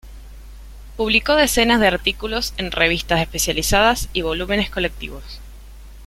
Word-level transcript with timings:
Publicó 0.97 1.35
decenas 1.35 1.79
de 1.79 1.85
artículos 1.85 2.55
en 2.57 2.71
revistas 2.71 3.19
especializadas 3.21 4.09
y 4.13 4.23
volúmenes 4.23 4.71
colectivos. 4.71 5.39